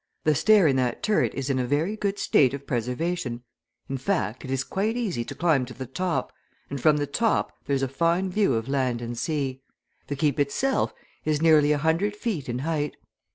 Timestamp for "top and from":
5.85-6.97